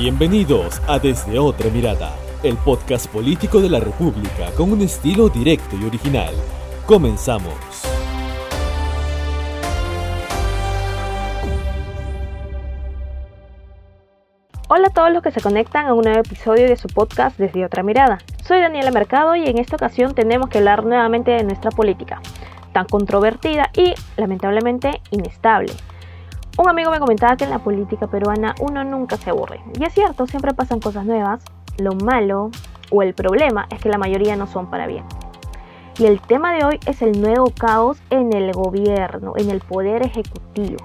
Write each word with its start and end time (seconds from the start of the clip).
Bienvenidos 0.00 0.80
a 0.86 1.00
Desde 1.00 1.40
Otra 1.40 1.70
Mirada, 1.70 2.14
el 2.44 2.56
podcast 2.58 3.08
político 3.08 3.60
de 3.60 3.68
la 3.68 3.80
República 3.80 4.52
con 4.56 4.70
un 4.70 4.82
estilo 4.82 5.28
directo 5.28 5.74
y 5.76 5.84
original. 5.84 6.32
Comenzamos. 6.86 7.52
Hola 14.68 14.86
a 14.86 14.90
todos 14.94 15.10
los 15.10 15.20
que 15.20 15.32
se 15.32 15.40
conectan 15.40 15.86
a 15.86 15.94
un 15.94 16.04
nuevo 16.04 16.20
episodio 16.20 16.68
de 16.68 16.76
su 16.76 16.86
podcast 16.86 17.36
Desde 17.36 17.64
Otra 17.64 17.82
Mirada. 17.82 18.18
Soy 18.44 18.60
Daniela 18.60 18.92
Mercado 18.92 19.34
y 19.34 19.46
en 19.48 19.58
esta 19.58 19.74
ocasión 19.74 20.14
tenemos 20.14 20.48
que 20.48 20.58
hablar 20.58 20.86
nuevamente 20.86 21.32
de 21.32 21.42
nuestra 21.42 21.72
política, 21.72 22.22
tan 22.72 22.86
controvertida 22.86 23.72
y 23.74 23.94
lamentablemente 24.16 25.00
inestable. 25.10 25.72
Un 26.58 26.68
amigo 26.68 26.90
me 26.90 26.98
comentaba 26.98 27.36
que 27.36 27.44
en 27.44 27.50
la 27.50 27.60
política 27.60 28.08
peruana 28.08 28.52
uno 28.60 28.82
nunca 28.82 29.16
se 29.16 29.30
aburre. 29.30 29.62
Y 29.78 29.84
es 29.84 29.94
cierto, 29.94 30.26
siempre 30.26 30.54
pasan 30.54 30.80
cosas 30.80 31.06
nuevas. 31.06 31.44
Lo 31.76 31.92
malo 31.94 32.50
o 32.90 33.02
el 33.02 33.14
problema 33.14 33.68
es 33.70 33.80
que 33.80 33.88
la 33.88 33.96
mayoría 33.96 34.34
no 34.34 34.48
son 34.48 34.68
para 34.68 34.88
bien. 34.88 35.04
Y 35.98 36.06
el 36.06 36.20
tema 36.20 36.52
de 36.54 36.64
hoy 36.64 36.80
es 36.84 37.00
el 37.00 37.22
nuevo 37.22 37.52
caos 37.56 38.02
en 38.10 38.32
el 38.32 38.52
gobierno, 38.52 39.34
en 39.36 39.50
el 39.50 39.60
poder 39.60 40.04
ejecutivo. 40.04 40.78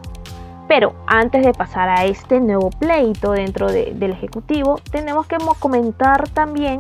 Pero 0.68 0.94
antes 1.08 1.44
de 1.44 1.54
pasar 1.54 1.90
a 1.90 2.06
este 2.06 2.40
nuevo 2.40 2.70
pleito 2.70 3.32
dentro 3.32 3.68
del 3.72 4.12
Ejecutivo, 4.12 4.80
tenemos 4.92 5.26
que 5.26 5.38
comentar 5.60 6.30
también 6.30 6.78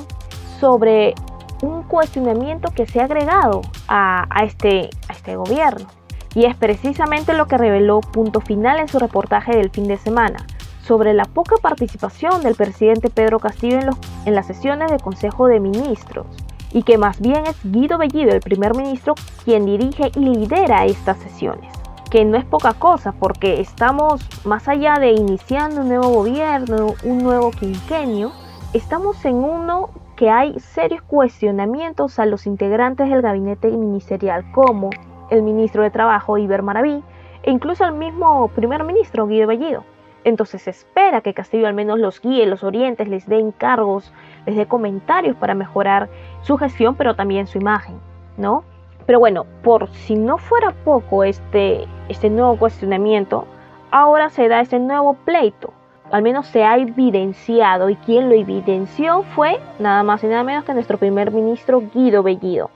sobre 0.59 1.15
un 1.63 1.81
cuestionamiento 1.83 2.71
que 2.71 2.85
se 2.85 3.01
ha 3.01 3.05
agregado 3.05 3.61
a, 3.87 4.27
este, 4.43 4.89
este 5.09 5.35
gobierno. 5.35 5.87
Y 6.35 6.45
es 6.45 6.55
precisamente 6.55 7.33
lo 7.33 7.47
que 7.47 7.57
reveló 7.57 8.01
Punto 8.01 8.41
Final 8.41 8.79
en 8.79 8.87
su 8.87 8.99
reportaje 8.99 9.55
del 9.55 9.69
fin 9.69 9.87
de 9.87 9.97
semana 9.97 10.45
sobre 10.83 11.13
la 11.13 11.25
poca 11.25 11.55
participación 11.61 12.43
del 12.43 12.55
presidente 12.55 13.09
Pedro 13.09 13.39
Castillo 13.39 13.79
en, 14.25 14.35
las 14.35 14.47
sesiones 14.47 14.91
del 14.91 15.01
Consejo 15.01 15.47
de 15.47 15.59
Ministros 15.59 16.27
y 16.73 16.83
que 16.83 16.97
más 16.97 17.21
bien 17.21 17.45
es 17.45 17.55
Guido 17.63 17.97
Bellido, 17.97 18.31
el 18.31 18.41
primer 18.41 18.75
ministro, 18.75 19.13
quien 19.45 19.65
dirige 19.65 20.11
y 20.15 20.19
lidera 20.19 20.85
estas 20.85 21.17
sesiones. 21.19 21.71
Que 22.09 22.25
no 22.25 22.37
es 22.37 22.45
poca 22.45 22.73
cosa 22.73 23.11
porque 23.11 23.61
estamos 23.61 24.27
más 24.43 24.67
allá 24.67 24.95
de 24.99 25.11
iniciando 25.11 25.81
un 25.81 25.89
nuevo 25.89 26.09
gobierno, 26.09 26.95
un 27.03 27.19
nuevo 27.19 27.51
quinquenio, 27.51 28.31
estamos 28.73 29.23
en 29.25 29.35
uno 29.35 29.91
que 30.15 30.29
hay 30.29 30.59
serios 30.59 31.01
cuestionamientos 31.03 32.19
a 32.19 32.25
los 32.25 32.45
integrantes 32.45 33.09
del 33.09 33.21
gabinete 33.21 33.69
ministerial 33.69 34.51
como 34.51 34.89
el 35.33 35.41
ministro 35.41 35.81
de 35.83 35.89
Trabajo, 35.89 36.37
Iber 36.37 36.61
Maraví, 36.61 37.03
e 37.41 37.51
incluso 37.51 37.83
el 37.85 37.93
mismo 37.93 38.47
primer 38.49 38.83
ministro, 38.83 39.27
Guido 39.27 39.47
Bellido. 39.47 39.83
Entonces 40.23 40.61
se 40.61 40.69
espera 40.69 41.21
que 41.21 41.33
Castillo 41.33 41.67
al 41.67 41.73
menos 41.73 41.99
los 41.99 42.21
guíe, 42.21 42.45
los 42.45 42.63
orientes, 42.63 43.07
les 43.07 43.27
dé 43.27 43.39
encargos, 43.39 44.13
les 44.45 44.55
dé 44.55 44.67
comentarios 44.67 45.35
para 45.35 45.55
mejorar 45.55 46.07
su 46.43 46.57
gestión, 46.57 46.95
pero 46.95 47.15
también 47.15 47.47
su 47.47 47.57
imagen, 47.57 47.95
¿no? 48.37 48.63
Pero 49.05 49.19
bueno, 49.19 49.45
por 49.63 49.89
si 49.89 50.15
no 50.15 50.37
fuera 50.37 50.71
poco 50.85 51.25
este, 51.25 51.85
este 52.07 52.29
nuevo 52.29 52.57
cuestionamiento, 52.57 53.45
ahora 53.91 54.29
se 54.29 54.47
da 54.47 54.61
este 54.61 54.79
nuevo 54.79 55.15
pleito. 55.25 55.73
Al 56.09 56.21
menos 56.21 56.45
se 56.47 56.63
ha 56.63 56.77
evidenciado 56.77 57.89
y 57.89 57.95
quien 57.97 58.29
lo 58.29 58.35
evidenció 58.35 59.23
fue 59.35 59.59
nada 59.79 60.03
más 60.03 60.23
y 60.23 60.27
nada 60.27 60.43
menos 60.43 60.63
que 60.63 60.73
nuestro 60.73 60.97
primer 60.97 61.31
ministro 61.31 61.81
Guido 61.93 62.23
Bellido 62.23 62.69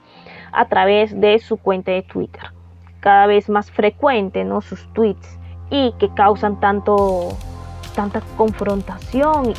a 0.57 0.67
través 0.67 1.19
de 1.19 1.37
su 1.39 1.57
cuenta 1.57 1.91
de 1.91 2.01
Twitter. 2.01 2.41
Cada 2.99 3.27
vez 3.27 3.47
más 3.47 3.69
frecuente, 3.69 4.43
¿no? 4.43 4.61
Sus 4.61 4.91
tweets 4.93 5.37
y 5.69 5.93
que 5.99 6.09
causan 6.13 6.59
tanto 6.59 7.37
tanta 7.95 8.21
confrontación 8.37 9.51
y, 9.51 9.55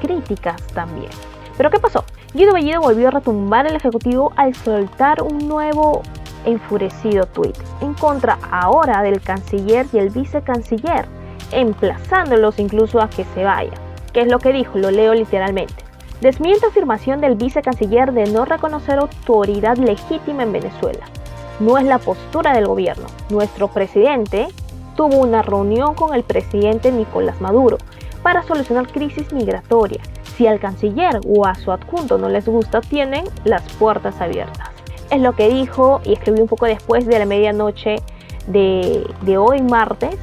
críticas 0.00 0.62
también. 0.68 1.10
Pero 1.56 1.70
¿qué 1.70 1.78
pasó? 1.78 2.04
Guido 2.32 2.54
Bellido 2.54 2.80
volvió 2.80 3.08
a 3.08 3.10
retumbar 3.10 3.66
el 3.66 3.76
Ejecutivo 3.76 4.32
al 4.36 4.54
soltar 4.54 5.22
un 5.22 5.48
nuevo 5.48 6.02
enfurecido 6.44 7.26
tweet 7.26 7.54
en 7.80 7.94
contra 7.94 8.38
ahora 8.50 9.02
del 9.02 9.20
canciller 9.20 9.86
y 9.92 9.98
el 9.98 10.10
vicecanciller, 10.10 11.06
emplazándolos 11.50 12.58
incluso 12.58 13.00
a 13.00 13.10
que 13.10 13.24
se 13.24 13.44
vayan. 13.44 13.74
¿Qué 14.12 14.22
es 14.22 14.28
lo 14.28 14.38
que 14.38 14.52
dijo? 14.52 14.78
Lo 14.78 14.90
leo 14.90 15.14
literalmente. 15.14 15.81
Desmiente 16.22 16.66
afirmación 16.66 17.20
del 17.20 17.34
vicecanciller 17.34 18.12
de 18.12 18.26
no 18.26 18.44
reconocer 18.44 19.00
autoridad 19.00 19.76
legítima 19.76 20.44
en 20.44 20.52
Venezuela. 20.52 21.04
No 21.58 21.78
es 21.78 21.84
la 21.84 21.98
postura 21.98 22.52
del 22.52 22.68
gobierno. 22.68 23.06
Nuestro 23.28 23.66
presidente 23.66 24.46
tuvo 24.94 25.16
una 25.16 25.42
reunión 25.42 25.96
con 25.96 26.14
el 26.14 26.22
presidente 26.22 26.92
Nicolás 26.92 27.40
Maduro 27.40 27.78
para 28.22 28.44
solucionar 28.44 28.86
crisis 28.86 29.32
migratoria. 29.32 30.00
Si 30.36 30.46
al 30.46 30.60
canciller 30.60 31.18
o 31.26 31.44
a 31.44 31.56
su 31.56 31.72
adjunto 31.72 32.18
no 32.18 32.28
les 32.28 32.46
gusta, 32.46 32.80
tienen 32.82 33.24
las 33.42 33.62
puertas 33.72 34.20
abiertas. 34.20 34.70
Es 35.10 35.20
lo 35.20 35.32
que 35.32 35.48
dijo 35.48 36.02
y 36.04 36.12
escribió 36.12 36.42
un 36.42 36.48
poco 36.48 36.66
después 36.66 37.04
de 37.04 37.18
la 37.18 37.24
medianoche 37.24 37.96
de, 38.46 39.04
de 39.22 39.38
hoy 39.38 39.60
martes. 39.60 40.16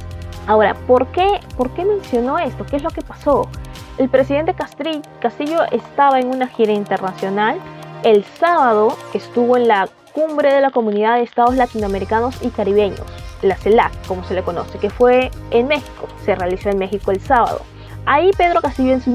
Ahora, 0.46 0.74
¿por 0.86 1.08
qué, 1.08 1.40
¿por 1.58 1.68
qué 1.72 1.84
mencionó 1.84 2.38
esto? 2.38 2.64
¿Qué 2.64 2.76
es 2.76 2.82
lo 2.82 2.88
que 2.88 3.02
pasó? 3.02 3.50
El 3.98 4.08
presidente 4.08 4.54
Castillo 4.54 5.62
estaba 5.70 6.20
en 6.20 6.28
una 6.28 6.46
gira 6.46 6.72
internacional. 6.72 7.58
El 8.02 8.24
sábado 8.24 8.96
estuvo 9.12 9.56
en 9.56 9.68
la 9.68 9.88
cumbre 10.12 10.52
de 10.52 10.60
la 10.60 10.70
Comunidad 10.70 11.16
de 11.16 11.22
Estados 11.22 11.54
Latinoamericanos 11.54 12.42
y 12.42 12.48
Caribeños, 12.48 13.06
la 13.42 13.56
CELAC, 13.56 13.92
como 14.06 14.24
se 14.24 14.34
le 14.34 14.42
conoce, 14.42 14.78
que 14.78 14.90
fue 14.90 15.30
en 15.50 15.68
México. 15.68 16.08
Se 16.24 16.34
realizó 16.34 16.70
en 16.70 16.78
México 16.78 17.10
el 17.10 17.20
sábado. 17.20 17.60
Ahí 18.06 18.30
Pedro 18.36 18.62
Castillo 18.62 18.94
en 18.94 19.02
su 19.02 19.10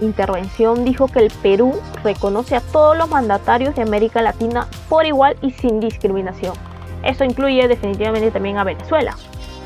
intervención 0.00 0.84
dijo 0.84 1.06
que 1.08 1.20
el 1.20 1.30
Perú 1.42 1.74
reconoce 2.02 2.56
a 2.56 2.60
todos 2.60 2.96
los 2.96 3.08
mandatarios 3.10 3.74
de 3.74 3.82
América 3.82 4.22
Latina 4.22 4.66
por 4.88 5.04
igual 5.04 5.36
y 5.42 5.50
sin 5.50 5.78
discriminación. 5.78 6.54
Esto 7.02 7.24
incluye 7.24 7.68
definitivamente 7.68 8.30
también 8.30 8.56
a 8.56 8.64
Venezuela. 8.64 9.14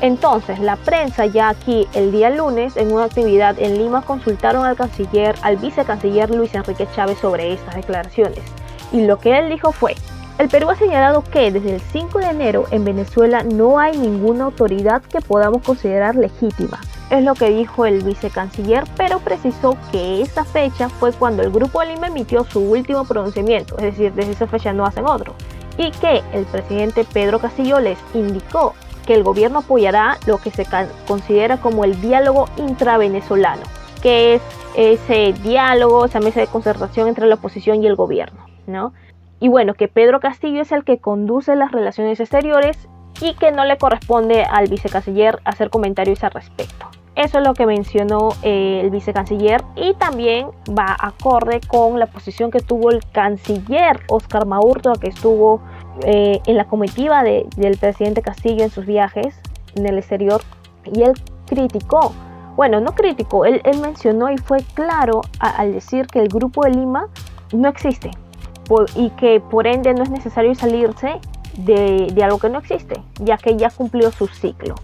Entonces, 0.01 0.59
la 0.59 0.75
prensa 0.75 1.25
ya 1.25 1.49
aquí 1.49 1.87
el 1.93 2.11
día 2.11 2.29
lunes 2.29 2.75
en 2.77 2.91
una 2.91 3.05
actividad 3.05 3.57
en 3.59 3.77
Lima 3.77 4.01
consultaron 4.01 4.65
al 4.65 4.75
canciller, 4.75 5.35
al 5.41 5.57
vicecanciller 5.57 6.29
Luis 6.29 6.53
Enrique 6.53 6.87
Chávez 6.95 7.17
sobre 7.19 7.53
estas 7.53 7.75
declaraciones. 7.75 8.43
Y 8.91 9.05
lo 9.05 9.19
que 9.19 9.39
él 9.39 9.49
dijo 9.49 9.71
fue, 9.71 9.95
el 10.37 10.49
Perú 10.49 10.69
ha 10.69 10.75
señalado 10.75 11.23
que 11.23 11.49
desde 11.49 11.75
el 11.75 11.81
5 11.81 12.19
de 12.19 12.25
enero 12.25 12.65
en 12.71 12.83
Venezuela 12.83 13.43
no 13.43 13.79
hay 13.79 13.97
ninguna 13.97 14.45
autoridad 14.45 15.01
que 15.01 15.21
podamos 15.21 15.61
considerar 15.63 16.15
legítima. 16.15 16.81
Es 17.09 17.23
lo 17.23 17.35
que 17.35 17.51
dijo 17.51 17.85
el 17.85 18.03
vicecanciller, 18.03 18.83
pero 18.97 19.19
precisó 19.19 19.77
que 19.91 20.21
esa 20.21 20.43
fecha 20.43 20.89
fue 20.89 21.13
cuando 21.13 21.41
el 21.41 21.51
Grupo 21.51 21.79
de 21.79 21.87
Lima 21.87 22.07
emitió 22.07 22.43
su 22.43 22.59
último 22.59 23.05
pronunciamiento, 23.05 23.77
es 23.77 23.83
decir, 23.83 24.11
desde 24.13 24.33
esa 24.33 24.47
fecha 24.47 24.73
no 24.73 24.85
hacen 24.85 25.05
otro, 25.05 25.35
y 25.77 25.91
que 25.91 26.21
el 26.33 26.45
presidente 26.45 27.05
Pedro 27.05 27.39
Castillo 27.39 27.79
les 27.79 27.97
indicó 28.13 28.73
que 29.05 29.13
el 29.13 29.23
gobierno 29.23 29.59
apoyará 29.59 30.17
lo 30.25 30.37
que 30.37 30.51
se 30.51 30.65
considera 31.07 31.57
como 31.57 31.83
el 31.83 31.99
diálogo 32.01 32.49
intravenezolano, 32.57 33.63
que 34.01 34.35
es 34.35 34.41
ese 34.75 35.33
diálogo, 35.43 36.05
esa 36.05 36.19
mesa 36.19 36.41
de 36.41 36.47
concertación 36.47 37.07
entre 37.07 37.27
la 37.27 37.35
oposición 37.35 37.83
y 37.83 37.87
el 37.87 37.95
gobierno, 37.95 38.45
¿no? 38.67 38.93
Y 39.39 39.47
bueno, 39.47 39.73
que 39.73 39.87
Pedro 39.87 40.19
Castillo 40.19 40.61
es 40.61 40.71
el 40.71 40.83
que 40.83 40.97
conduce 40.97 41.55
las 41.55 41.71
relaciones 41.71 42.19
exteriores 42.19 42.87
y 43.21 43.33
que 43.35 43.51
no 43.51 43.65
le 43.65 43.77
corresponde 43.77 44.43
al 44.43 44.67
vicecanciller 44.67 45.39
hacer 45.45 45.69
comentarios 45.69 46.23
al 46.23 46.31
respecto. 46.31 46.87
Eso 47.15 47.37
es 47.39 47.47
lo 47.47 47.53
que 47.53 47.65
mencionó 47.65 48.29
eh, 48.43 48.81
el 48.83 48.89
vicecanciller 48.89 49.63
y 49.75 49.93
también 49.93 50.47
va 50.77 50.97
acorde 50.99 51.61
con 51.65 51.97
la 51.97 52.07
posición 52.07 52.51
que 52.51 52.59
tuvo 52.59 52.91
el 52.91 53.05
canciller 53.13 54.01
Oscar 54.09 54.45
Maurto, 54.45 54.93
que 54.95 55.07
estuvo 55.07 55.61
eh, 56.03 56.41
en 56.45 56.57
la 56.57 56.65
comitiva 56.65 57.23
del 57.23 57.77
presidente 57.77 58.21
Castillo 58.21 58.63
en 58.63 58.69
sus 58.69 58.85
viajes 58.85 59.35
en 59.75 59.85
el 59.85 59.97
exterior 59.97 60.41
y 60.85 61.03
él 61.03 61.13
criticó, 61.47 62.13
bueno, 62.55 62.79
no 62.79 62.93
criticó, 62.93 63.45
él, 63.45 63.61
mencionó 63.81 64.31
y 64.31 64.37
fue 64.37 64.59
claro 64.73 65.21
al 65.39 65.73
decir 65.73 66.07
que 66.07 66.19
el 66.19 66.29
grupo 66.29 66.63
de 66.63 66.71
Lima 66.71 67.07
no 67.53 67.69
existe 67.69 68.11
y 68.95 69.09
que 69.11 69.39
por 69.39 69.67
ende 69.67 69.93
no 69.93 70.03
es 70.03 70.09
necesario 70.09 70.55
salirse 70.55 71.19
de, 71.57 72.07
de 72.13 72.23
algo 72.23 72.39
que 72.39 72.49
no 72.49 72.59
existe, 72.59 73.01
ya 73.19 73.37
que 73.37 73.55
ya 73.55 73.69
cumplió 73.69 74.11
su 74.11 74.27
ciclo. 74.27 74.75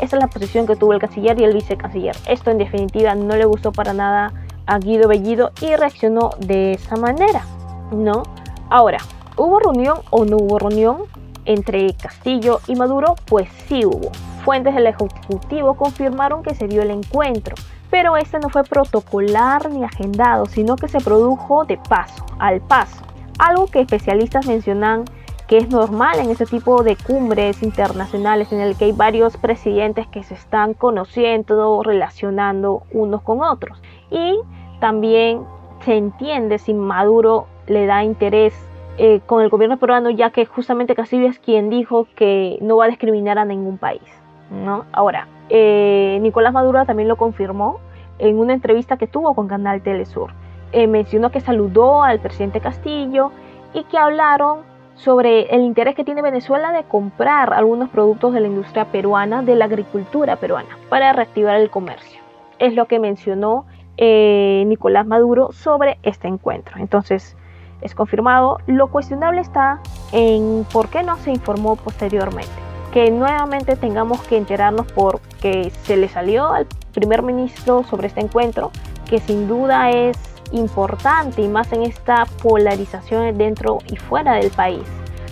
Esa 0.00 0.16
es 0.16 0.22
la 0.22 0.28
posición 0.28 0.66
que 0.66 0.76
tuvo 0.76 0.92
el 0.92 1.00
canciller 1.00 1.38
y 1.40 1.44
el 1.44 1.54
vicecanciller. 1.54 2.16
Esto 2.26 2.50
en 2.50 2.58
definitiva 2.58 3.14
no 3.14 3.36
le 3.36 3.44
gustó 3.44 3.72
para 3.72 3.92
nada 3.92 4.32
a 4.66 4.78
Guido 4.78 5.08
Bellido 5.08 5.52
y 5.60 5.74
reaccionó 5.76 6.30
de 6.38 6.72
esa 6.72 6.96
manera, 6.96 7.44
¿no? 7.92 8.22
Ahora, 8.70 8.98
¿Hubo 9.36 9.58
reunión 9.58 9.98
o 10.10 10.24
no 10.24 10.36
hubo 10.36 10.60
reunión 10.60 10.98
entre 11.44 11.92
Castillo 11.94 12.60
y 12.68 12.76
Maduro? 12.76 13.16
Pues 13.26 13.48
sí 13.66 13.84
hubo. 13.84 14.12
Fuentes 14.44 14.76
del 14.76 14.86
Ejecutivo 14.86 15.74
confirmaron 15.74 16.44
que 16.44 16.54
se 16.54 16.68
dio 16.68 16.82
el 16.82 16.92
encuentro, 16.92 17.56
pero 17.90 18.16
este 18.16 18.38
no 18.38 18.48
fue 18.48 18.62
protocolar 18.62 19.70
ni 19.70 19.82
agendado, 19.82 20.46
sino 20.46 20.76
que 20.76 20.86
se 20.86 21.00
produjo 21.00 21.64
de 21.64 21.78
paso, 21.78 22.24
al 22.38 22.60
paso. 22.60 23.02
Algo 23.40 23.66
que 23.66 23.80
especialistas 23.80 24.46
mencionan 24.46 25.04
que 25.48 25.58
es 25.58 25.68
normal 25.68 26.20
en 26.20 26.30
este 26.30 26.46
tipo 26.46 26.84
de 26.84 26.94
cumbres 26.96 27.60
internacionales 27.64 28.52
en 28.52 28.60
el 28.60 28.76
que 28.76 28.84
hay 28.84 28.92
varios 28.92 29.36
presidentes 29.36 30.06
que 30.06 30.22
se 30.22 30.34
están 30.34 30.74
conociendo, 30.74 31.82
relacionando 31.82 32.84
unos 32.92 33.22
con 33.22 33.42
otros. 33.42 33.82
Y 34.12 34.38
también 34.78 35.42
se 35.84 35.96
entiende 35.96 36.60
si 36.60 36.72
Maduro 36.72 37.48
le 37.66 37.86
da 37.86 38.04
interés 38.04 38.54
eh, 38.96 39.20
con 39.26 39.42
el 39.42 39.48
gobierno 39.48 39.76
peruano, 39.78 40.10
ya 40.10 40.30
que 40.30 40.46
justamente 40.46 40.94
Castillo 40.94 41.26
es 41.26 41.38
quien 41.38 41.70
dijo 41.70 42.06
que 42.14 42.58
no 42.60 42.76
va 42.76 42.84
a 42.84 42.88
discriminar 42.88 43.38
a 43.38 43.44
ningún 43.44 43.78
país. 43.78 44.02
¿no? 44.50 44.84
Ahora, 44.92 45.26
eh, 45.48 46.18
Nicolás 46.22 46.52
Maduro 46.52 46.84
también 46.84 47.08
lo 47.08 47.16
confirmó 47.16 47.80
en 48.18 48.38
una 48.38 48.52
entrevista 48.52 48.96
que 48.96 49.06
tuvo 49.06 49.34
con 49.34 49.48
Canal 49.48 49.82
Telesur. 49.82 50.30
Eh, 50.72 50.86
mencionó 50.86 51.30
que 51.30 51.40
saludó 51.40 52.02
al 52.02 52.20
presidente 52.20 52.60
Castillo 52.60 53.30
y 53.72 53.84
que 53.84 53.98
hablaron 53.98 54.60
sobre 54.94 55.54
el 55.54 55.62
interés 55.62 55.94
que 55.94 56.04
tiene 56.04 56.22
Venezuela 56.22 56.72
de 56.72 56.84
comprar 56.84 57.52
algunos 57.52 57.88
productos 57.90 58.32
de 58.32 58.40
la 58.40 58.46
industria 58.46 58.86
peruana, 58.86 59.42
de 59.42 59.56
la 59.56 59.64
agricultura 59.64 60.36
peruana, 60.36 60.78
para 60.88 61.12
reactivar 61.12 61.56
el 61.56 61.70
comercio. 61.70 62.20
Es 62.58 62.74
lo 62.74 62.86
que 62.86 63.00
mencionó 63.00 63.66
eh, 63.96 64.62
Nicolás 64.66 65.06
Maduro 65.06 65.50
sobre 65.52 65.98
este 66.02 66.28
encuentro. 66.28 66.76
Entonces, 66.78 67.36
es 67.84 67.94
confirmado. 67.94 68.58
Lo 68.66 68.88
cuestionable 68.88 69.40
está 69.40 69.78
en 70.10 70.66
por 70.72 70.88
qué 70.88 71.04
no 71.04 71.16
se 71.18 71.30
informó 71.30 71.76
posteriormente. 71.76 72.50
Que 72.92 73.10
nuevamente 73.10 73.76
tengamos 73.76 74.20
que 74.22 74.36
enterarnos 74.36 74.90
porque 74.92 75.70
se 75.84 75.96
le 75.96 76.08
salió 76.08 76.48
al 76.52 76.66
primer 76.92 77.22
ministro 77.22 77.84
sobre 77.84 78.08
este 78.08 78.20
encuentro, 78.20 78.72
que 79.08 79.20
sin 79.20 79.46
duda 79.46 79.90
es 79.90 80.16
importante 80.52 81.42
y 81.42 81.48
más 81.48 81.72
en 81.72 81.82
esta 81.82 82.24
polarización 82.42 83.36
dentro 83.36 83.78
y 83.86 83.96
fuera 83.96 84.34
del 84.34 84.50
país 84.50 84.84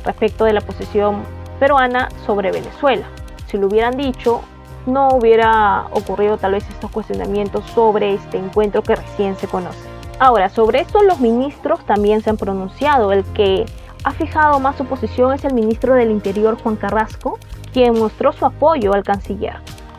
respecto 0.04 0.44
de 0.44 0.52
la 0.52 0.60
posición 0.60 1.22
peruana 1.60 2.08
sobre 2.26 2.50
Venezuela. 2.50 3.06
Si 3.46 3.56
lo 3.56 3.69
hubieran 3.69 3.96
dicho, 3.96 4.40
no 4.87 5.10
hubiera 5.10 5.87
ocurrido 5.93 6.38
tal 6.38 6.52
vez 6.52 6.69
estos 6.69 6.90
cuestionamientos 6.90 7.64
sobre 7.66 8.14
este 8.14 8.38
encuentro 8.38 8.82
que 8.82 8.96
recién 8.96 9.37
se 9.37 9.46
conoce. 9.46 9.92
Ahora, 10.25 10.51
sobre 10.51 10.79
esto 10.79 11.03
los 11.03 11.19
ministros 11.19 11.85
también 11.85 12.23
se 12.23 12.31
han 12.31 12.37
pronunciado. 12.37 13.11
El 13.11 13.25
que 13.33 13.67
ha 14.05 14.13
fijado 14.13 14.61
más 14.61 14.77
su 14.77 14.85
posición 14.85 15.33
es 15.33 15.45
el 15.45 15.53
ministro 15.53 15.97
del 15.97 16.13
Interior, 16.13 16.57
Juan 16.63 16.77
Carrasco, 16.77 17.41
quien 17.73 17.99
mostró 17.99 18.31
su 18.31 18.47
apoyo 18.47 18.95
al 18.95 19.03
canciller. 19.03 19.57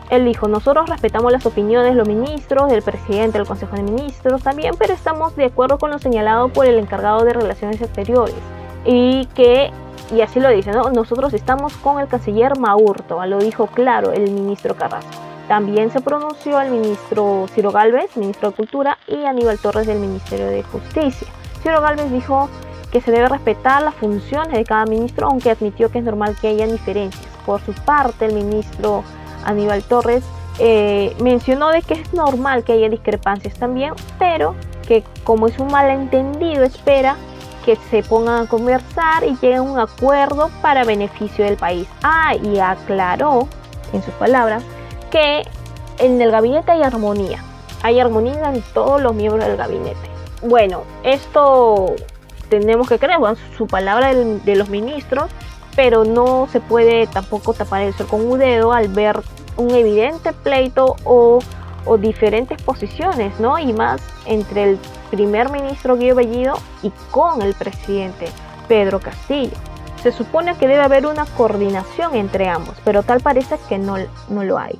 Él 0.08 0.24
dijo, 0.24 0.48
nosotros 0.48 0.88
respetamos 0.88 1.30
las 1.30 1.44
opiniones 1.44 1.90
de 1.90 1.96
los 1.96 2.08
ministros, 2.08 2.70
del 2.70 2.80
presidente 2.80 3.36
del 3.36 3.46
Consejo 3.46 3.76
de 3.76 3.82
Ministros 3.82 4.42
también, 4.42 4.76
pero 4.78 4.94
estamos 4.94 5.36
de 5.36 5.44
acuerdo 5.44 5.76
con 5.76 5.90
lo 5.90 5.98
señalado 5.98 6.48
por 6.48 6.64
el 6.64 6.78
encargado 6.78 7.22
de 7.22 7.34
Relaciones 7.34 7.82
Exteriores. 7.82 8.34
Y 8.86 9.26
que, 9.34 9.72
y 10.10 10.22
así 10.22 10.40
lo 10.40 10.48
dice, 10.48 10.72
¿no? 10.72 10.84
nosotros 10.90 11.34
estamos 11.34 11.76
con 11.76 12.00
el 12.00 12.08
canciller 12.08 12.58
Maurto, 12.58 13.22
lo 13.26 13.40
dijo 13.40 13.66
claro 13.66 14.12
el 14.12 14.30
ministro 14.30 14.74
Carrasco. 14.74 15.23
También 15.48 15.90
se 15.90 16.00
pronunció 16.00 16.60
el 16.60 16.70
ministro 16.70 17.46
Ciro 17.54 17.70
Galvez, 17.70 18.16
ministro 18.16 18.50
de 18.50 18.56
Cultura, 18.56 18.98
y 19.06 19.24
Aníbal 19.24 19.58
Torres 19.58 19.86
del 19.86 19.98
Ministerio 19.98 20.46
de 20.46 20.62
Justicia. 20.62 21.28
Ciro 21.62 21.80
Galvez 21.80 22.10
dijo 22.10 22.48
que 22.90 23.00
se 23.00 23.10
debe 23.10 23.28
respetar 23.28 23.82
las 23.82 23.94
funciones 23.94 24.52
de 24.52 24.64
cada 24.64 24.86
ministro, 24.86 25.26
aunque 25.26 25.50
admitió 25.50 25.90
que 25.90 25.98
es 25.98 26.04
normal 26.04 26.36
que 26.40 26.48
haya 26.48 26.66
diferencias. 26.66 27.26
Por 27.44 27.60
su 27.60 27.72
parte, 27.72 28.26
el 28.26 28.34
ministro 28.34 29.04
Aníbal 29.44 29.82
Torres 29.82 30.24
eh, 30.58 31.14
mencionó 31.20 31.70
de 31.70 31.82
que 31.82 31.94
es 31.94 32.14
normal 32.14 32.64
que 32.64 32.72
haya 32.72 32.88
discrepancias 32.88 33.54
también, 33.54 33.94
pero 34.18 34.54
que 34.86 35.02
como 35.24 35.48
es 35.48 35.58
un 35.58 35.68
malentendido 35.68 36.62
espera 36.62 37.16
que 37.64 37.76
se 37.90 38.02
pongan 38.02 38.44
a 38.44 38.48
conversar 38.48 39.24
y 39.24 39.36
lleguen 39.40 39.58
a 39.58 39.62
un 39.62 39.78
acuerdo 39.78 40.50
para 40.62 40.84
beneficio 40.84 41.44
del 41.44 41.56
país. 41.56 41.88
Ah, 42.02 42.34
y 42.36 42.58
aclaró 42.58 43.48
en 43.92 44.02
sus 44.02 44.14
palabras 44.14 44.62
que 45.10 45.42
en 45.98 46.20
el 46.20 46.30
gabinete 46.30 46.72
hay 46.72 46.82
armonía. 46.82 47.42
Hay 47.82 48.00
armonía 48.00 48.52
en 48.52 48.62
todos 48.72 49.00
los 49.00 49.14
miembros 49.14 49.44
del 49.44 49.56
gabinete. 49.56 50.10
Bueno, 50.42 50.82
esto 51.02 51.94
tenemos 52.48 52.88
que 52.88 52.98
creer, 52.98 53.18
su 53.56 53.66
palabra 53.66 54.14
de 54.14 54.56
los 54.56 54.68
ministros 54.68 55.30
pero 55.76 56.04
no 56.04 56.48
se 56.50 56.60
puede 56.60 57.06
tampoco 57.06 57.54
tapar 57.54 57.82
el 57.82 57.94
sol 57.94 58.06
con 58.06 58.26
un 58.26 58.38
dedo 58.38 58.72
al 58.72 58.88
ver 58.88 59.20
un 59.56 59.70
evidente 59.70 60.32
pleito 60.32 60.96
o, 61.04 61.40
diferentes 61.98 62.60
posiciones, 62.62 63.38
¿no? 63.38 63.58
Y 63.58 63.72
más 63.74 64.00
entre 64.24 64.70
el 64.70 64.78
primer 65.10 65.50
ministro 65.50 65.96
Guido 65.96 66.16
Bellido 66.16 66.54
y 66.82 66.90
con 67.10 67.42
el 67.42 67.52
presidente 67.54 68.26
Pedro 68.68 69.00
Castillo. 69.00 69.56
Se 70.02 70.10
supone 70.10 70.56
que 70.56 70.66
debe 70.66 70.80
haber 70.82 71.06
una 71.06 71.26
coordinación 71.26 72.14
entre 72.14 72.48
ambos, 72.48 72.74
pero 72.84 73.02
tal 73.02 73.20
parece 73.20 73.58
que 73.68 73.78
no, 73.78 73.96
no 74.28 74.44
lo 74.44 74.58
hay. 74.58 74.78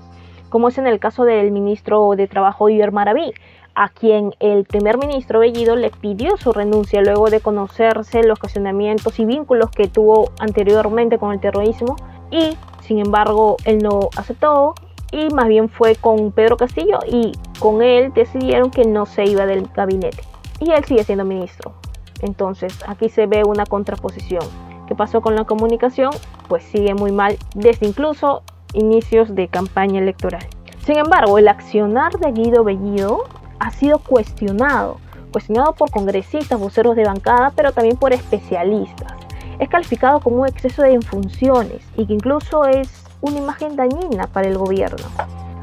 Como 0.54 0.68
es 0.68 0.78
en 0.78 0.86
el 0.86 1.00
caso 1.00 1.24
del 1.24 1.50
ministro 1.50 2.10
de 2.14 2.28
Trabajo 2.28 2.68
Iber 2.68 2.92
Maraví, 2.92 3.32
a 3.74 3.88
quien 3.88 4.36
el 4.38 4.62
primer 4.62 4.98
ministro 4.98 5.40
Bellido 5.40 5.74
le 5.74 5.90
pidió 5.90 6.36
su 6.36 6.52
renuncia 6.52 7.02
luego 7.02 7.28
de 7.28 7.40
conocerse 7.40 8.22
los 8.22 8.38
cuestionamientos 8.38 9.18
y 9.18 9.24
vínculos 9.24 9.72
que 9.72 9.88
tuvo 9.88 10.30
anteriormente 10.38 11.18
con 11.18 11.32
el 11.32 11.40
terrorismo 11.40 11.96
y 12.30 12.56
sin 12.82 13.00
embargo 13.00 13.56
él 13.64 13.78
no 13.78 14.10
aceptó 14.16 14.74
y 15.10 15.28
más 15.30 15.48
bien 15.48 15.68
fue 15.68 15.96
con 15.96 16.30
Pedro 16.30 16.56
Castillo 16.56 17.00
y 17.04 17.32
con 17.58 17.82
él 17.82 18.12
decidieron 18.14 18.70
que 18.70 18.84
no 18.84 19.06
se 19.06 19.24
iba 19.24 19.46
del 19.46 19.66
gabinete 19.74 20.22
y 20.60 20.70
él 20.70 20.84
sigue 20.84 21.02
siendo 21.02 21.24
ministro. 21.24 21.72
Entonces 22.22 22.78
aquí 22.86 23.08
se 23.08 23.26
ve 23.26 23.42
una 23.44 23.66
contraposición. 23.66 24.44
¿Qué 24.86 24.94
pasó 24.94 25.20
con 25.20 25.34
la 25.34 25.46
comunicación? 25.46 26.12
Pues 26.46 26.62
sigue 26.62 26.94
muy 26.94 27.10
mal 27.10 27.38
desde 27.56 27.88
incluso 27.88 28.44
inicios 28.74 29.34
de 29.34 29.48
campaña 29.48 30.00
electoral. 30.00 30.46
Sin 30.84 30.98
embargo, 30.98 31.38
el 31.38 31.48
accionar 31.48 32.12
de 32.18 32.32
Guido 32.32 32.62
Bellido 32.62 33.24
ha 33.58 33.70
sido 33.70 33.98
cuestionado, 33.98 34.98
cuestionado 35.32 35.72
por 35.72 35.90
congresistas, 35.90 36.60
voceros 36.60 36.96
de 36.96 37.04
bancada, 37.04 37.52
pero 37.56 37.72
también 37.72 37.96
por 37.96 38.12
especialistas. 38.12 39.12
Es 39.58 39.68
calificado 39.68 40.20
como 40.20 40.42
un 40.42 40.48
exceso 40.48 40.82
de 40.82 41.00
funciones 41.00 41.82
y 41.96 42.06
que 42.06 42.12
incluso 42.12 42.66
es 42.66 43.04
una 43.20 43.38
imagen 43.38 43.76
dañina 43.76 44.26
para 44.26 44.48
el 44.48 44.58
gobierno. 44.58 45.06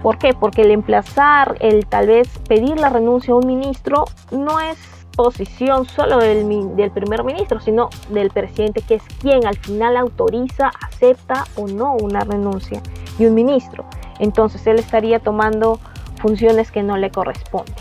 ¿Por 0.01 0.17
qué? 0.17 0.33
Porque 0.33 0.63
el 0.63 0.71
emplazar, 0.71 1.57
el 1.59 1.85
tal 1.85 2.07
vez 2.07 2.27
pedir 2.47 2.79
la 2.79 2.89
renuncia 2.89 3.33
a 3.33 3.37
un 3.37 3.45
ministro 3.45 4.05
no 4.31 4.59
es 4.59 4.77
posición 5.15 5.85
solo 5.85 6.17
del, 6.17 6.75
del, 6.75 6.91
primer 6.91 7.23
ministro, 7.23 7.59
sino 7.59 7.89
del 8.09 8.31
presidente, 8.31 8.81
que 8.81 8.95
es 8.95 9.03
quien 9.21 9.45
al 9.45 9.57
final 9.57 9.97
autoriza, 9.97 10.71
acepta 10.87 11.45
o 11.55 11.67
no 11.67 11.93
una 11.95 12.21
renuncia 12.21 12.81
de 13.17 13.27
un 13.27 13.35
ministro. 13.35 13.85
Entonces 14.19 14.65
él 14.67 14.79
estaría 14.79 15.19
tomando 15.19 15.79
funciones 16.21 16.71
que 16.71 16.81
no 16.81 16.97
le 16.97 17.11
corresponden. 17.11 17.75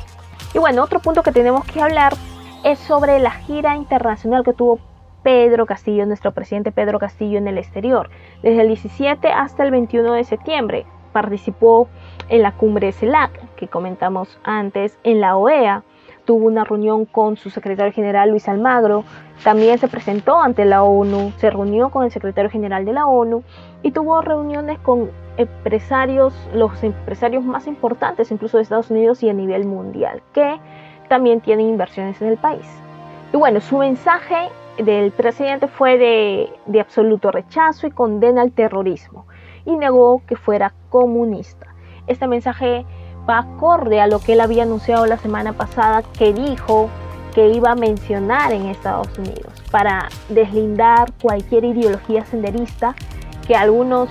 Y 0.54 0.58
bueno, 0.58 0.82
otro 0.82 1.00
punto 1.00 1.22
que 1.22 1.32
tenemos 1.32 1.64
que 1.64 1.80
hablar 1.80 2.14
es 2.64 2.78
sobre 2.80 3.18
la 3.20 3.30
gira 3.30 3.76
internacional 3.76 4.44
que 4.44 4.52
tuvo 4.52 4.78
Pedro 5.22 5.66
Castillo, 5.66 6.06
nuestro 6.06 6.32
presidente 6.32 6.72
Pedro 6.72 6.98
Castillo 6.98 7.38
en 7.38 7.46
el 7.46 7.58
exterior. 7.58 8.10
Desde 8.42 8.62
el 8.62 8.68
17 8.68 9.28
hasta 9.28 9.62
el 9.62 9.70
21 9.70 10.12
de 10.12 10.24
septiembre 10.24 10.86
participó 11.12 11.88
en 12.30 12.42
la 12.42 12.52
cumbre 12.52 12.92
CELAC 12.92 13.54
que 13.56 13.68
comentamos 13.68 14.38
antes, 14.44 14.98
en 15.04 15.20
la 15.20 15.36
OEA, 15.36 15.82
tuvo 16.24 16.46
una 16.46 16.64
reunión 16.64 17.04
con 17.06 17.36
su 17.36 17.50
secretario 17.50 17.92
general 17.92 18.30
Luis 18.30 18.48
Almagro, 18.48 19.04
también 19.42 19.78
se 19.78 19.88
presentó 19.88 20.40
ante 20.40 20.64
la 20.64 20.82
ONU, 20.84 21.32
se 21.38 21.50
reunió 21.50 21.90
con 21.90 22.04
el 22.04 22.10
secretario 22.10 22.50
general 22.50 22.84
de 22.84 22.92
la 22.92 23.06
ONU 23.06 23.42
y 23.82 23.90
tuvo 23.90 24.20
reuniones 24.22 24.78
con 24.78 25.10
empresarios, 25.36 26.32
los 26.54 26.82
empresarios 26.84 27.42
más 27.44 27.66
importantes 27.66 28.30
incluso 28.30 28.58
de 28.58 28.62
Estados 28.62 28.90
Unidos 28.90 29.22
y 29.22 29.28
a 29.28 29.32
nivel 29.32 29.66
mundial, 29.66 30.22
que 30.32 30.60
también 31.08 31.40
tienen 31.40 31.66
inversiones 31.66 32.22
en 32.22 32.28
el 32.28 32.36
país. 32.36 32.66
Y 33.32 33.36
bueno, 33.36 33.60
su 33.60 33.78
mensaje 33.78 34.50
del 34.78 35.10
presidente 35.10 35.66
fue 35.66 35.98
de, 35.98 36.48
de 36.66 36.80
absoluto 36.80 37.32
rechazo 37.32 37.88
y 37.88 37.90
condena 37.90 38.42
al 38.42 38.52
terrorismo 38.52 39.26
y 39.64 39.76
negó 39.76 40.22
que 40.26 40.36
fuera 40.36 40.72
comunista. 40.90 41.69
Este 42.06 42.26
mensaje 42.26 42.84
va 43.28 43.38
acorde 43.38 44.00
a 44.00 44.06
lo 44.06 44.18
que 44.18 44.32
él 44.32 44.40
había 44.40 44.62
anunciado 44.62 45.06
la 45.06 45.18
semana 45.18 45.52
pasada 45.52 46.02
que 46.18 46.32
dijo 46.32 46.88
que 47.34 47.48
iba 47.50 47.72
a 47.72 47.74
mencionar 47.74 48.52
en 48.52 48.66
Estados 48.66 49.16
Unidos 49.18 49.52
para 49.70 50.08
deslindar 50.28 51.12
cualquier 51.22 51.64
ideología 51.64 52.24
senderista 52.24 52.94
que 53.46 53.54
algunos 53.54 54.08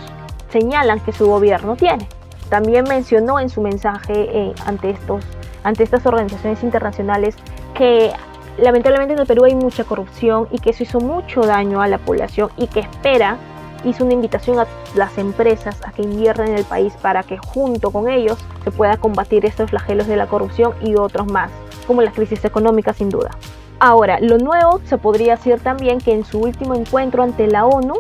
señalan 0.49 0.99
que 1.01 1.11
su 1.11 1.27
gobierno 1.27 1.75
tiene. 1.75 2.07
También 2.49 2.85
mencionó 2.87 3.39
en 3.39 3.49
su 3.49 3.61
mensaje 3.61 4.13
eh, 4.13 4.53
ante, 4.65 4.89
estos, 4.89 5.23
ante 5.63 5.83
estas 5.83 6.05
organizaciones 6.05 6.63
internacionales 6.63 7.35
que 7.75 8.11
lamentablemente 8.57 9.13
en 9.13 9.19
el 9.19 9.27
Perú 9.27 9.45
hay 9.45 9.55
mucha 9.55 9.83
corrupción 9.83 10.47
y 10.51 10.59
que 10.59 10.71
eso 10.71 10.83
hizo 10.83 10.99
mucho 10.99 11.41
daño 11.41 11.81
a 11.81 11.87
la 11.87 11.97
población 11.99 12.49
y 12.57 12.67
que 12.67 12.79
espera, 12.81 13.37
hizo 13.83 14.03
una 14.03 14.13
invitación 14.13 14.59
a 14.59 14.67
las 14.95 15.17
empresas 15.17 15.77
a 15.85 15.91
que 15.91 16.01
inviertan 16.01 16.49
en 16.49 16.55
el 16.55 16.65
país 16.65 16.93
para 17.01 17.23
que 17.23 17.37
junto 17.37 17.91
con 17.91 18.09
ellos 18.09 18.37
se 18.63 18.71
pueda 18.71 18.97
combatir 18.97 19.45
estos 19.45 19.69
flagelos 19.69 20.07
de 20.07 20.15
la 20.15 20.27
corrupción 20.27 20.73
y 20.81 20.95
otros 20.95 21.27
más, 21.27 21.51
como 21.87 22.01
la 22.01 22.11
crisis 22.11 22.43
económica 22.45 22.93
sin 22.93 23.09
duda. 23.09 23.31
Ahora, 23.79 24.19
lo 24.19 24.37
nuevo 24.37 24.81
se 24.85 24.97
podría 24.97 25.37
decir 25.37 25.59
también 25.61 25.99
que 25.99 26.13
en 26.13 26.25
su 26.25 26.39
último 26.39 26.75
encuentro 26.75 27.23
ante 27.23 27.47
la 27.47 27.65
ONU 27.65 27.95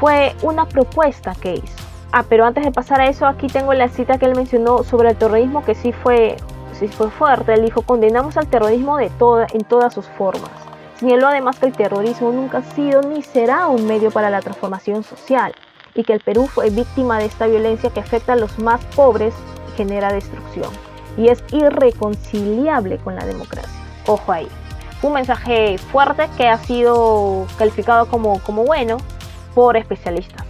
fue 0.00 0.34
una 0.42 0.66
propuesta 0.66 1.34
que 1.40 1.54
hizo. 1.54 1.88
Ah, 2.12 2.24
pero 2.26 2.46
antes 2.46 2.64
de 2.64 2.72
pasar 2.72 3.02
a 3.02 3.08
eso, 3.08 3.26
aquí 3.26 3.48
tengo 3.48 3.74
la 3.74 3.88
cita 3.88 4.16
que 4.16 4.24
él 4.24 4.34
mencionó 4.34 4.82
sobre 4.82 5.10
el 5.10 5.16
terrorismo 5.16 5.62
que 5.62 5.74
sí 5.74 5.92
fue, 5.92 6.36
sí 6.72 6.88
fue 6.88 7.10
fuerte. 7.10 7.52
Él 7.52 7.64
dijo, 7.64 7.82
condenamos 7.82 8.38
al 8.38 8.46
terrorismo 8.46 8.96
de 8.96 9.10
toda, 9.10 9.46
en 9.52 9.64
todas 9.64 9.92
sus 9.92 10.06
formas. 10.06 10.67
Señaló 10.98 11.28
además 11.28 11.58
que 11.58 11.66
el 11.66 11.76
terrorismo 11.76 12.32
nunca 12.32 12.58
ha 12.58 12.74
sido 12.74 13.02
ni 13.02 13.22
será 13.22 13.68
un 13.68 13.86
medio 13.86 14.10
para 14.10 14.30
la 14.30 14.40
transformación 14.40 15.04
social 15.04 15.54
y 15.94 16.02
que 16.02 16.12
el 16.12 16.20
Perú 16.20 16.46
fue 16.46 16.70
víctima 16.70 17.18
de 17.18 17.26
esta 17.26 17.46
violencia 17.46 17.90
que 17.90 18.00
afecta 18.00 18.32
a 18.32 18.36
los 18.36 18.58
más 18.58 18.84
pobres 18.96 19.34
y 19.68 19.76
genera 19.76 20.12
destrucción 20.12 20.70
y 21.16 21.28
es 21.28 21.42
irreconciliable 21.52 22.98
con 22.98 23.16
la 23.16 23.24
democracia. 23.24 23.70
Ojo 24.06 24.32
ahí. 24.32 24.48
Un 25.02 25.12
mensaje 25.12 25.78
fuerte 25.78 26.28
que 26.36 26.48
ha 26.48 26.58
sido 26.58 27.46
calificado 27.58 28.06
como, 28.06 28.40
como 28.40 28.64
bueno 28.64 28.96
por 29.54 29.76
especialistas. 29.76 30.44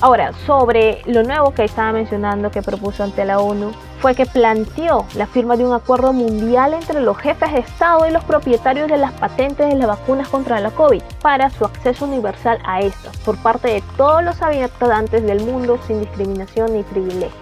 Ahora, 0.00 0.32
sobre 0.46 1.02
lo 1.06 1.22
nuevo 1.22 1.52
que 1.54 1.64
estaba 1.64 1.92
mencionando 1.92 2.50
que 2.50 2.62
propuso 2.62 3.04
ante 3.04 3.24
la 3.24 3.38
ONU, 3.38 3.72
fue 4.02 4.16
que 4.16 4.26
planteó 4.26 5.06
la 5.14 5.28
firma 5.28 5.56
de 5.56 5.64
un 5.64 5.72
acuerdo 5.72 6.12
mundial 6.12 6.74
entre 6.74 7.00
los 7.00 7.16
jefes 7.16 7.52
de 7.52 7.60
Estado 7.60 8.04
y 8.04 8.10
los 8.10 8.24
propietarios 8.24 8.88
de 8.88 8.96
las 8.96 9.12
patentes 9.12 9.68
de 9.68 9.76
las 9.76 9.86
vacunas 9.86 10.28
contra 10.28 10.58
la 10.58 10.72
COVID 10.72 11.00
para 11.22 11.50
su 11.50 11.64
acceso 11.64 12.06
universal 12.06 12.58
a 12.64 12.80
estas 12.80 13.16
por 13.18 13.40
parte 13.40 13.68
de 13.68 13.82
todos 13.96 14.24
los 14.24 14.42
habitantes 14.42 15.22
del 15.22 15.44
mundo 15.44 15.78
sin 15.86 16.00
discriminación 16.00 16.74
ni 16.74 16.82
privilegios. 16.82 17.32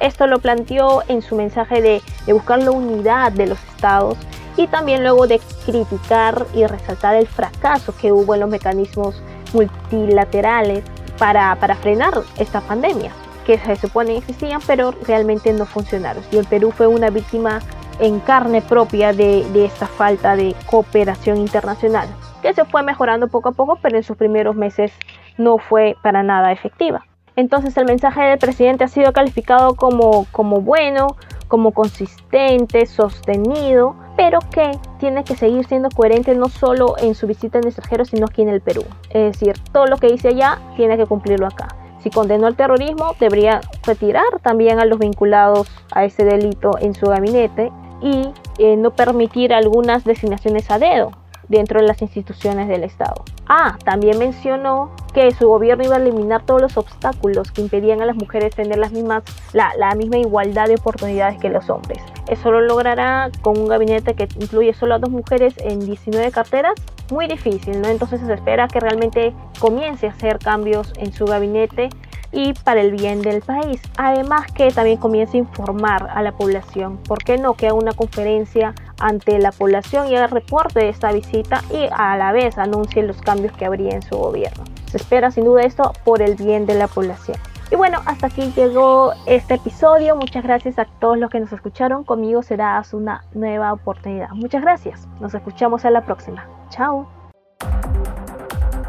Esto 0.00 0.26
lo 0.26 0.40
planteó 0.40 1.04
en 1.06 1.22
su 1.22 1.36
mensaje 1.36 1.80
de, 1.80 2.02
buscar 2.32 2.60
la 2.60 2.72
unidad 2.72 3.30
de 3.30 3.46
los 3.46 3.62
estados 3.76 4.18
y 4.56 4.66
también 4.66 5.04
luego 5.04 5.28
de 5.28 5.40
criticar 5.64 6.44
y 6.54 6.66
resaltar 6.66 7.14
el 7.14 7.28
fracaso 7.28 7.94
que 7.96 8.10
hubo 8.10 8.34
en 8.34 8.40
los 8.40 8.50
mecanismos 8.50 9.22
multilaterales 9.52 10.82
para, 11.18 11.54
para 11.60 11.76
frenar 11.76 12.14
esta 12.36 12.60
pandemia 12.62 13.12
que 13.50 13.58
se 13.58 13.74
supone 13.74 14.16
existían, 14.16 14.60
pero 14.64 14.92
realmente 15.08 15.52
no 15.52 15.66
funcionaron. 15.66 16.22
Y 16.30 16.36
el 16.36 16.46
Perú 16.46 16.70
fue 16.70 16.86
una 16.86 17.10
víctima 17.10 17.58
en 17.98 18.20
carne 18.20 18.62
propia 18.62 19.12
de, 19.12 19.44
de, 19.52 19.64
esta 19.64 19.88
falta 19.88 20.36
de 20.36 20.54
cooperación 20.66 21.38
internacional, 21.38 22.08
que 22.42 22.54
se 22.54 22.64
fue 22.64 22.84
mejorando 22.84 23.26
poco 23.26 23.48
a 23.48 23.52
poco, 23.52 23.76
pero 23.82 23.96
en 23.96 24.04
sus 24.04 24.16
primeros 24.16 24.54
meses 24.54 24.92
no 25.36 25.58
fue 25.58 25.96
para 26.00 26.22
nada 26.22 26.52
efectiva. 26.52 27.04
Entonces 27.34 27.76
el 27.76 27.86
mensaje 27.86 28.22
del 28.22 28.38
presidente 28.38 28.84
ha 28.84 28.88
sido 28.88 29.12
calificado 29.12 29.74
como, 29.74 30.26
como 30.30 30.60
bueno, 30.60 31.16
como 31.48 31.72
consistente, 31.72 32.86
sostenido, 32.86 33.96
pero 34.16 34.38
que 34.52 34.78
tiene 35.00 35.24
que 35.24 35.34
seguir 35.34 35.66
siendo 35.66 35.88
coherente 35.88 36.36
no 36.36 36.48
solo 36.48 36.94
en 36.98 37.16
su 37.16 37.26
visita 37.26 37.58
en 37.58 37.66
extranjero, 37.66 38.04
sino 38.04 38.26
aquí 38.26 38.42
en 38.42 38.50
el 38.50 38.60
Perú. 38.60 38.84
Es 39.08 39.32
decir, 39.32 39.54
todo 39.72 39.86
lo 39.86 39.96
que 39.96 40.06
dice 40.06 40.28
allá 40.28 40.60
tiene 40.76 40.96
que 40.96 41.06
cumplirlo 41.06 41.48
acá. 41.48 41.79
Si 42.02 42.10
condenó 42.10 42.48
el 42.48 42.56
terrorismo, 42.56 43.14
debería 43.20 43.60
retirar 43.84 44.40
también 44.42 44.80
a 44.80 44.84
los 44.84 44.98
vinculados 44.98 45.68
a 45.92 46.04
ese 46.04 46.24
delito 46.24 46.78
en 46.80 46.94
su 46.94 47.06
gabinete 47.06 47.70
y 48.00 48.30
eh, 48.58 48.76
no 48.76 48.90
permitir 48.92 49.52
algunas 49.52 50.04
designaciones 50.04 50.70
a 50.70 50.78
dedo 50.78 51.12
dentro 51.50 51.80
de 51.80 51.86
las 51.86 52.00
instituciones 52.00 52.68
del 52.68 52.84
Estado. 52.84 53.24
Ah, 53.46 53.76
también 53.84 54.18
mencionó 54.18 54.92
que 55.12 55.32
su 55.32 55.48
gobierno 55.48 55.84
iba 55.84 55.96
a 55.96 55.98
eliminar 55.98 56.46
todos 56.46 56.62
los 56.62 56.76
obstáculos 56.76 57.50
que 57.50 57.60
impedían 57.60 58.00
a 58.00 58.06
las 58.06 58.14
mujeres 58.14 58.54
tener 58.54 58.78
las 58.78 58.92
mismas, 58.92 59.24
la, 59.52 59.72
la 59.76 59.94
misma 59.96 60.18
igualdad 60.18 60.68
de 60.68 60.76
oportunidades 60.76 61.38
que 61.40 61.48
los 61.50 61.68
hombres. 61.68 62.00
Eso 62.28 62.52
lo 62.52 62.60
logrará 62.60 63.30
con 63.42 63.58
un 63.58 63.66
gabinete 63.66 64.14
que 64.14 64.28
incluye 64.38 64.72
solo 64.72 64.94
a 64.94 64.98
dos 65.00 65.10
mujeres 65.10 65.54
en 65.58 65.80
19 65.80 66.30
carteras. 66.30 66.74
Muy 67.10 67.26
difícil, 67.26 67.82
¿no? 67.82 67.88
Entonces 67.88 68.20
se 68.24 68.32
espera 68.32 68.68
que 68.68 68.78
realmente 68.78 69.34
comience 69.58 70.06
a 70.06 70.10
hacer 70.10 70.38
cambios 70.38 70.92
en 70.98 71.12
su 71.12 71.24
gabinete 71.24 71.90
y 72.32 72.52
para 72.52 72.80
el 72.80 72.92
bien 72.92 73.22
del 73.22 73.42
país. 73.42 73.82
Además 73.96 74.52
que 74.52 74.70
también 74.70 74.98
comience 74.98 75.36
a 75.36 75.40
informar 75.40 76.08
a 76.14 76.22
la 76.22 76.30
población. 76.30 76.98
¿Por 76.98 77.18
qué 77.24 77.38
no? 77.38 77.54
Que 77.54 77.66
haga 77.66 77.74
una 77.74 77.92
conferencia 77.92 78.74
ante 79.00 79.38
la 79.38 79.52
población 79.52 80.08
y 80.08 80.16
haga 80.16 80.28
reporte 80.28 80.80
de 80.80 80.88
esta 80.88 81.12
visita 81.12 81.62
y 81.70 81.88
a 81.90 82.16
la 82.16 82.32
vez 82.32 82.58
anuncie 82.58 83.02
los 83.02 83.20
cambios 83.20 83.52
que 83.54 83.64
habría 83.64 83.94
en 83.94 84.02
su 84.02 84.16
gobierno. 84.16 84.64
Se 84.86 84.98
espera 84.98 85.30
sin 85.30 85.44
duda 85.44 85.62
esto 85.62 85.92
por 86.04 86.22
el 86.22 86.36
bien 86.36 86.66
de 86.66 86.74
la 86.74 86.88
población. 86.88 87.36
Y 87.72 87.76
bueno, 87.76 88.00
hasta 88.04 88.26
aquí 88.26 88.52
llegó 88.56 89.12
este 89.26 89.54
episodio. 89.54 90.16
Muchas 90.16 90.42
gracias 90.42 90.78
a 90.78 90.86
todos 90.86 91.16
los 91.18 91.30
que 91.30 91.38
nos 91.38 91.52
escucharon. 91.52 92.02
Conmigo 92.02 92.42
será 92.42 92.82
una 92.92 93.24
nueva 93.32 93.72
oportunidad. 93.72 94.30
Muchas 94.30 94.62
gracias. 94.62 95.06
Nos 95.20 95.34
escuchamos 95.34 95.84
a 95.84 95.90
la 95.90 96.04
próxima. 96.04 96.48
Chao. 96.70 97.08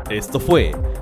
Esto 0.10 0.40
fue 0.40 0.72